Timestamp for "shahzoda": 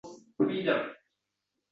0.61-0.95